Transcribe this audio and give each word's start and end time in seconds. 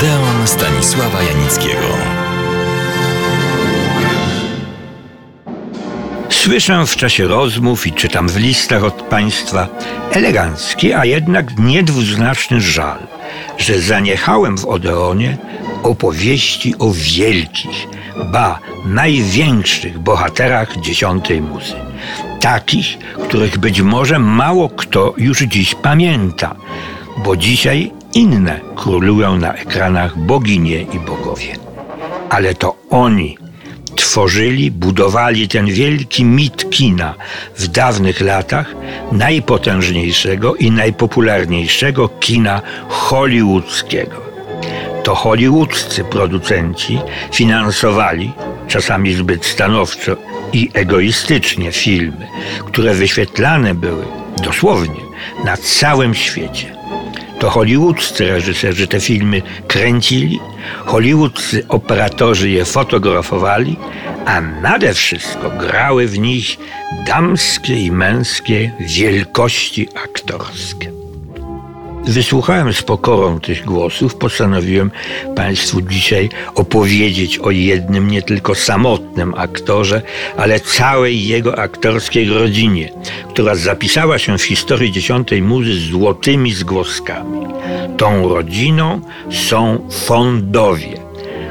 Odeon 0.00 0.46
Stanisława 0.46 1.22
Janickiego. 1.22 1.86
Słyszę 6.28 6.86
w 6.86 6.96
czasie 6.96 7.26
rozmów 7.26 7.86
i 7.86 7.92
czytam 7.92 8.28
w 8.28 8.36
listach 8.36 8.84
od 8.84 8.94
państwa 8.94 9.68
elegancki, 10.10 10.92
a 10.92 11.04
jednak 11.04 11.58
niedwuznaczny 11.58 12.60
żal, 12.60 12.98
że 13.58 13.80
zaniechałem 13.80 14.58
w 14.58 14.66
Odeonie 14.66 15.38
opowieści 15.82 16.74
o 16.78 16.92
wielkich, 16.94 17.88
ba 18.32 18.58
największych 18.86 19.98
bohaterach 19.98 20.76
dziesiątej 20.76 21.40
muzy. 21.40 21.74
Takich, 22.40 22.98
których 23.28 23.58
być 23.58 23.80
może 23.80 24.18
mało 24.18 24.68
kto 24.68 25.14
już 25.16 25.38
dziś 25.38 25.74
pamięta, 25.74 26.54
bo 27.24 27.36
dzisiaj 27.36 27.99
inne 28.14 28.60
królują 28.76 29.36
na 29.36 29.54
ekranach 29.54 30.18
boginie 30.18 30.82
i 30.82 30.98
bogowie. 30.98 31.56
Ale 32.30 32.54
to 32.54 32.76
oni 32.90 33.38
tworzyli, 33.96 34.70
budowali 34.70 35.48
ten 35.48 35.66
wielki 35.66 36.24
mit 36.24 36.70
kina 36.70 37.14
w 37.56 37.68
dawnych 37.68 38.20
latach 38.20 38.74
najpotężniejszego 39.12 40.54
i 40.54 40.70
najpopularniejszego 40.70 42.08
kina 42.08 42.62
hollywoodzkiego. 42.88 44.20
To 45.02 45.14
hollywoodzcy 45.14 46.04
producenci 46.04 46.98
finansowali, 47.32 48.32
czasami 48.68 49.14
zbyt 49.14 49.46
stanowczo 49.46 50.16
i 50.52 50.70
egoistycznie, 50.74 51.72
filmy, 51.72 52.26
które 52.66 52.94
wyświetlane 52.94 53.74
były 53.74 54.04
dosłownie 54.44 55.00
na 55.44 55.56
całym 55.56 56.14
świecie 56.14 56.79
to 57.40 57.50
hollywoodzcy 57.50 58.26
reżyserzy 58.26 58.86
te 58.86 59.00
filmy 59.00 59.42
kręcili, 59.68 60.40
hollywoodzcy 60.84 61.64
operatorzy 61.68 62.50
je 62.50 62.64
fotografowali, 62.64 63.76
a 64.26 64.40
nade 64.40 64.94
wszystko 64.94 65.50
grały 65.50 66.06
w 66.06 66.18
nich 66.18 66.56
damskie 67.06 67.74
i 67.74 67.92
męskie 67.92 68.72
wielkości 68.80 69.88
aktorskie. 70.04 70.99
Wysłuchałem 72.04 72.72
z 72.72 72.82
pokorą 72.82 73.40
tych 73.40 73.64
głosów, 73.64 74.14
postanowiłem 74.14 74.90
Państwu 75.36 75.82
dzisiaj 75.82 76.28
opowiedzieć 76.54 77.38
o 77.38 77.50
jednym 77.50 78.10
nie 78.10 78.22
tylko 78.22 78.54
samotnym 78.54 79.34
aktorze, 79.34 80.02
ale 80.36 80.60
całej 80.60 81.26
jego 81.26 81.58
aktorskiej 81.58 82.28
rodzinie, 82.28 82.92
która 83.28 83.54
zapisała 83.54 84.18
się 84.18 84.38
w 84.38 84.42
historii 84.42 84.92
dziesiątej 84.92 85.42
muzy 85.42 85.80
złotymi 85.80 86.52
zgłoskami. 86.52 87.46
Tą 87.96 88.28
rodziną 88.28 89.00
są 89.30 89.88
Fondowie. 89.90 91.00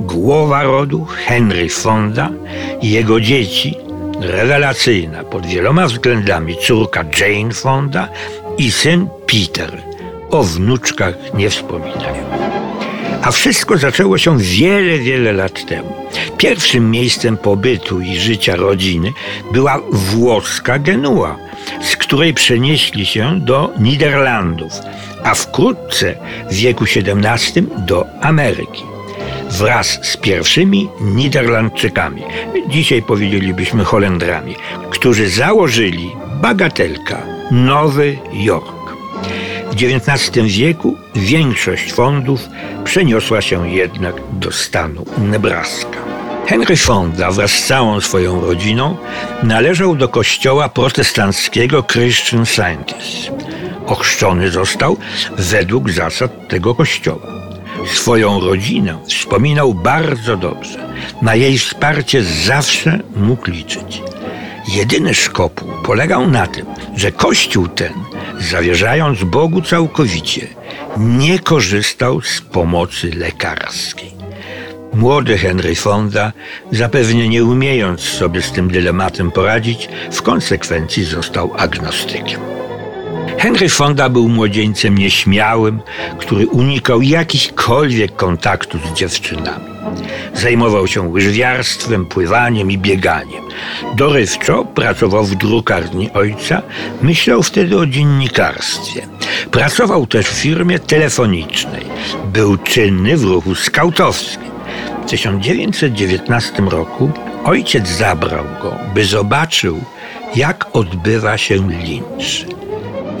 Głowa 0.00 0.62
rodu 0.62 1.04
Henry 1.04 1.68
Fonda 1.68 2.30
i 2.82 2.90
jego 2.90 3.20
dzieci, 3.20 3.74
rewelacyjna 4.20 5.24
pod 5.24 5.46
wieloma 5.46 5.86
względami 5.86 6.56
córka 6.56 7.04
Jane 7.20 7.54
Fonda 7.54 8.08
i 8.58 8.70
syn 8.70 9.08
Peter– 9.26 9.82
o 10.30 10.42
wnuczkach 10.42 11.14
nie 11.34 11.50
wspominają. 11.50 12.24
A 13.22 13.30
wszystko 13.30 13.78
zaczęło 13.78 14.18
się 14.18 14.38
wiele, 14.38 14.98
wiele 14.98 15.32
lat 15.32 15.66
temu. 15.66 15.94
Pierwszym 16.38 16.90
miejscem 16.90 17.36
pobytu 17.36 18.00
i 18.00 18.16
życia 18.16 18.56
rodziny 18.56 19.12
była 19.52 19.80
włoska 19.92 20.78
Genua, 20.78 21.36
z 21.82 21.96
której 21.96 22.34
przenieśli 22.34 23.06
się 23.06 23.40
do 23.40 23.70
Niderlandów, 23.80 24.72
a 25.24 25.34
wkrótce 25.34 26.14
w 26.50 26.54
wieku 26.54 26.84
XVII 26.84 27.66
do 27.86 28.06
Ameryki. 28.20 28.82
Wraz 29.50 29.98
z 30.02 30.16
pierwszymi 30.16 30.88
Niderlandczykami, 31.00 32.22
dzisiaj 32.68 33.02
powiedzielibyśmy 33.02 33.84
Holendrami, 33.84 34.54
którzy 34.90 35.30
założyli 35.30 36.10
bagatelka 36.42 37.22
Nowy 37.50 38.18
Jork. 38.32 38.79
XIX 39.82 40.46
wieku 40.56 40.96
większość 41.14 41.92
fondów 41.92 42.40
przeniosła 42.84 43.40
się 43.40 43.70
jednak 43.70 44.14
do 44.32 44.52
stanu 44.52 45.06
Nebraska. 45.18 45.98
Henry 46.46 46.76
Fonda 46.76 47.30
wraz 47.30 47.50
z 47.50 47.66
całą 47.66 48.00
swoją 48.00 48.40
rodziną 48.40 48.96
należał 49.42 49.96
do 49.96 50.08
kościoła 50.08 50.68
protestanckiego 50.68 51.82
Christian 51.82 52.46
Scientist. 52.46 53.30
Ochrzczony 53.86 54.50
został 54.50 54.96
według 55.38 55.90
zasad 55.90 56.48
tego 56.48 56.74
kościoła. 56.74 57.26
Swoją 57.86 58.40
rodzinę 58.40 58.98
wspominał 59.08 59.74
bardzo 59.74 60.36
dobrze. 60.36 60.94
Na 61.22 61.34
jej 61.34 61.58
wsparcie 61.58 62.22
zawsze 62.22 62.98
mógł 63.16 63.50
liczyć. 63.50 64.02
Jedyny 64.68 65.14
szkopuł 65.14 65.68
polegał 65.84 66.30
na 66.30 66.46
tym, 66.46 66.66
że 66.96 67.12
kościół 67.12 67.68
ten, 67.68 67.92
zawierzając 68.40 69.24
Bogu 69.24 69.62
całkowicie, 69.62 70.46
nie 70.96 71.38
korzystał 71.38 72.20
z 72.20 72.40
pomocy 72.40 73.10
lekarskiej. 73.10 74.12
Młody 74.94 75.38
Henry 75.38 75.74
Fonda, 75.74 76.32
zapewne 76.72 77.28
nie 77.28 77.44
umiejąc 77.44 78.00
sobie 78.00 78.42
z 78.42 78.52
tym 78.52 78.70
dylematem 78.70 79.30
poradzić, 79.30 79.88
w 80.12 80.22
konsekwencji 80.22 81.04
został 81.04 81.54
agnostykiem. 81.56 82.59
Henry 83.40 83.68
Fonda 83.68 84.08
był 84.08 84.28
młodzieńcem 84.28 84.98
nieśmiałym, 84.98 85.80
który 86.18 86.46
unikał 86.46 87.02
jakichkolwiek 87.02 88.16
kontaktu 88.16 88.78
z 88.78 88.98
dziewczynami. 88.98 89.64
Zajmował 90.34 90.86
się 90.86 91.02
łyżwiarstwem, 91.02 92.06
pływaniem 92.06 92.70
i 92.70 92.78
bieganiem. 92.78 93.44
Dorywczo 93.96 94.64
pracował 94.64 95.24
w 95.24 95.34
drukarni 95.34 96.10
ojca, 96.10 96.62
myślał 97.02 97.42
wtedy 97.42 97.78
o 97.78 97.86
dziennikarstwie. 97.86 99.06
Pracował 99.50 100.06
też 100.06 100.26
w 100.26 100.42
firmie 100.42 100.78
telefonicznej. 100.78 101.84
Był 102.32 102.56
czynny 102.56 103.16
w 103.16 103.24
ruchu 103.24 103.54
skautowskim. 103.54 104.50
W 105.06 105.10
1919 105.10 106.62
roku 106.62 107.10
ojciec 107.44 107.88
zabrał 107.88 108.44
go, 108.62 108.76
by 108.94 109.04
zobaczył, 109.04 109.80
jak 110.36 110.66
odbywa 110.72 111.38
się 111.38 111.54
lincz. 111.54 112.46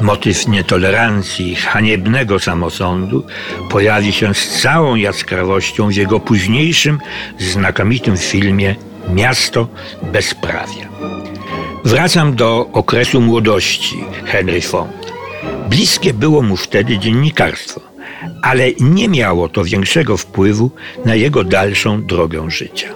Motyw 0.00 0.48
nietolerancji, 0.48 1.54
haniebnego 1.54 2.38
samosądu 2.38 3.26
pojawi 3.70 4.12
się 4.12 4.34
z 4.34 4.60
całą 4.60 4.94
jaskrawością 4.94 5.88
w 5.88 5.94
jego 5.94 6.20
późniejszym, 6.20 6.98
znakomitym 7.38 8.16
filmie 8.16 8.74
Miasto 9.14 9.68
bezprawia. 10.02 10.88
Wracam 11.84 12.36
do 12.36 12.68
okresu 12.72 13.20
młodości 13.20 14.04
Henry 14.24 14.60
Fonda. 14.60 15.08
Bliskie 15.68 16.14
było 16.14 16.42
mu 16.42 16.56
wtedy 16.56 16.98
dziennikarstwo, 16.98 17.80
ale 18.42 18.72
nie 18.80 19.08
miało 19.08 19.48
to 19.48 19.64
większego 19.64 20.16
wpływu 20.16 20.70
na 21.04 21.14
jego 21.14 21.44
dalszą 21.44 22.02
drogę 22.02 22.50
życia. 22.50 22.88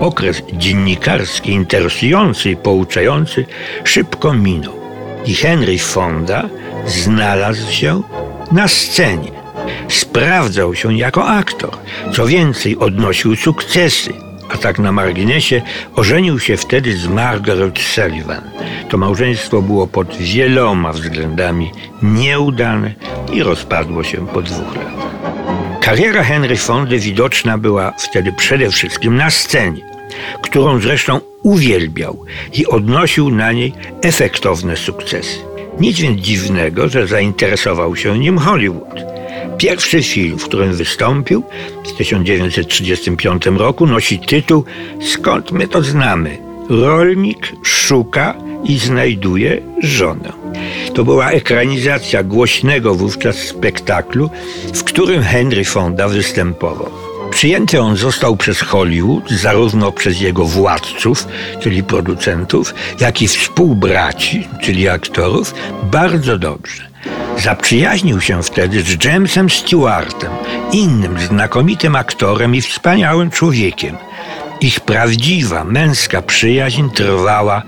Okres 0.00 0.42
dziennikarski, 0.52 1.50
interesujący 1.52 2.50
i 2.50 2.56
pouczający 2.56 3.44
szybko 3.84 4.34
minął 4.34 4.85
i 5.26 5.34
Henry 5.34 5.78
Fonda 5.78 6.48
znalazł 6.86 7.72
się 7.72 8.02
na 8.52 8.68
scenie. 8.68 9.30
Sprawdzał 9.88 10.74
się 10.74 10.96
jako 10.96 11.28
aktor. 11.28 11.70
Co 12.12 12.26
więcej, 12.26 12.78
odnosił 12.78 13.36
sukcesy. 13.36 14.12
A 14.48 14.56
tak 14.56 14.78
na 14.78 14.92
marginesie 14.92 15.62
ożenił 15.96 16.40
się 16.40 16.56
wtedy 16.56 16.96
z 16.96 17.06
Margaret 17.06 17.78
Sullivan. 17.78 18.50
To 18.88 18.98
małżeństwo 18.98 19.62
było 19.62 19.86
pod 19.86 20.16
wieloma 20.16 20.92
względami 20.92 21.70
nieudane 22.02 22.94
i 23.32 23.42
rozpadło 23.42 24.04
się 24.04 24.26
po 24.26 24.42
dwóch 24.42 24.76
latach. 24.76 25.06
Kariera 25.80 26.22
Henry 26.22 26.56
Fondy 26.56 26.98
widoczna 26.98 27.58
była 27.58 27.92
wtedy 27.98 28.32
przede 28.32 28.70
wszystkim 28.70 29.16
na 29.16 29.30
scenie 29.30 29.96
którą 30.42 30.80
zresztą 30.80 31.20
uwielbiał 31.46 32.24
i 32.52 32.66
odnosił 32.66 33.30
na 33.30 33.52
niej 33.52 33.72
efektowne 34.02 34.76
sukcesy. 34.76 35.38
Nic 35.80 36.00
więc 36.00 36.20
dziwnego, 36.20 36.88
że 36.88 37.06
zainteresował 37.06 37.96
się 37.96 38.18
nim 38.18 38.38
Hollywood. 38.38 39.00
Pierwszy 39.58 40.02
film, 40.02 40.38
w 40.38 40.44
którym 40.44 40.72
wystąpił 40.74 41.42
w 41.84 41.92
1935 41.92 43.46
roku, 43.46 43.86
nosi 43.86 44.18
tytuł 44.18 44.64
Skąd 45.00 45.52
my 45.52 45.68
to 45.68 45.82
znamy? 45.82 46.38
Rolnik 46.68 47.52
szuka 47.62 48.34
i 48.64 48.78
znajduje 48.78 49.62
żonę. 49.82 50.32
To 50.94 51.04
była 51.04 51.30
ekranizacja 51.30 52.22
głośnego 52.22 52.94
wówczas 52.94 53.36
spektaklu, 53.36 54.30
w 54.74 54.84
którym 54.84 55.22
Henry 55.22 55.64
Fonda 55.64 56.08
występował. 56.08 57.15
Przyjęty 57.36 57.80
on 57.80 57.96
został 57.96 58.36
przez 58.36 58.60
Hollywood, 58.60 59.30
zarówno 59.30 59.92
przez 59.92 60.20
jego 60.20 60.44
władców, 60.44 61.28
czyli 61.60 61.82
producentów, 61.82 62.74
jak 63.00 63.22
i 63.22 63.28
współbraci, 63.28 64.48
czyli 64.62 64.88
aktorów, 64.88 65.54
bardzo 65.82 66.38
dobrze. 66.38 66.88
Zaprzyjaźnił 67.38 68.20
się 68.20 68.42
wtedy 68.42 68.82
z 68.82 69.04
Jamesem 69.04 69.50
Stewartem, 69.50 70.30
innym 70.72 71.18
znakomitym 71.18 71.96
aktorem 71.96 72.54
i 72.54 72.60
wspaniałym 72.60 73.30
człowiekiem. 73.30 73.96
Ich 74.60 74.80
prawdziwa 74.80 75.64
męska 75.64 76.22
przyjaźń 76.22 76.88
trwała, 76.94 77.62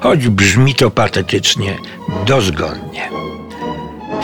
choć 0.00 0.28
brzmi 0.28 0.74
to 0.74 0.90
patetycznie, 0.90 1.78
dozgonnie. 2.26 3.21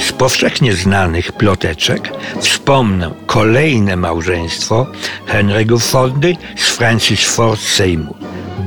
Z 0.00 0.12
powszechnie 0.12 0.72
znanych 0.72 1.32
ploteczek 1.32 2.12
wspomnę 2.40 3.10
kolejne 3.26 3.96
małżeństwo 3.96 4.86
Henry'ego 5.26 5.80
Fordy 5.80 6.36
z 6.56 6.68
Francis 6.68 7.24
Ford 7.24 7.60
Seymour, 7.60 8.16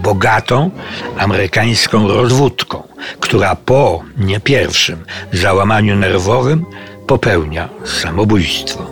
bogatą 0.04 0.72
amerykańską 1.18 2.08
rozwódką, 2.08 2.84
która 3.20 3.56
po 3.56 4.04
nie 4.18 4.40
pierwszym 4.40 5.06
załamaniu 5.34 5.96
nerwowym 5.96 6.66
popełnia 7.08 7.70
samobójstwo. 7.86 8.92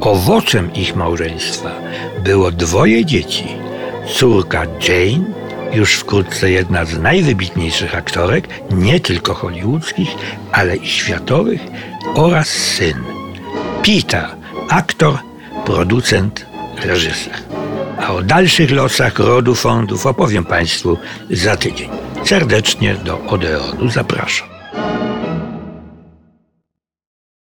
Owocem 0.00 0.74
ich 0.74 0.96
małżeństwa 0.96 1.70
było 2.24 2.50
dwoje 2.50 3.04
dzieci. 3.04 3.44
Córka 4.14 4.62
Jane, 4.64 5.39
już 5.72 5.94
wkrótce 5.94 6.50
jedna 6.50 6.84
z 6.84 6.98
najwybitniejszych 6.98 7.94
aktorek, 7.94 8.48
nie 8.70 9.00
tylko 9.00 9.34
hollywoodzkich, 9.34 10.08
ale 10.52 10.76
i 10.76 10.88
światowych, 10.88 11.60
oraz 12.14 12.48
syn. 12.48 12.96
Peter, 13.82 14.26
aktor, 14.68 15.18
producent, 15.66 16.46
reżyser. 16.84 17.34
A 17.98 18.12
o 18.12 18.22
dalszych 18.22 18.70
losach 18.70 19.18
rodu 19.18 19.54
fondów 19.54 20.06
opowiem 20.06 20.44
Państwu 20.44 20.98
za 21.30 21.56
tydzień. 21.56 21.90
Serdecznie 22.24 22.94
do 22.94 23.20
Odeonu 23.24 23.90
zapraszam. 23.90 24.59